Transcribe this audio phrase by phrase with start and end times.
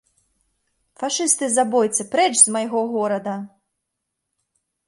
[1.01, 3.35] Фашысты-забойцы, прэч з майго горада!